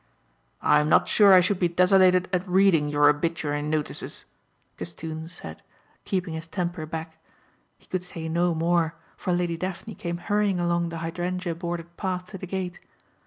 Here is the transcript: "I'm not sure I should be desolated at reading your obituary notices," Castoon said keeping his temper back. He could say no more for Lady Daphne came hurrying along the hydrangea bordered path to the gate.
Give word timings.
"I'm 0.63 0.89
not 0.89 1.07
sure 1.07 1.31
I 1.31 1.41
should 1.41 1.59
be 1.59 1.67
desolated 1.67 2.27
at 2.33 2.49
reading 2.49 2.89
your 2.89 3.07
obituary 3.07 3.61
notices," 3.61 4.25
Castoon 4.75 5.27
said 5.27 5.61
keeping 6.05 6.33
his 6.33 6.47
temper 6.47 6.87
back. 6.87 7.19
He 7.77 7.85
could 7.85 8.03
say 8.03 8.27
no 8.27 8.55
more 8.55 8.95
for 9.15 9.31
Lady 9.31 9.57
Daphne 9.57 9.93
came 9.93 10.17
hurrying 10.17 10.59
along 10.59 10.89
the 10.89 10.97
hydrangea 11.05 11.53
bordered 11.53 11.95
path 11.97 12.25
to 12.31 12.39
the 12.39 12.47
gate. 12.47 12.79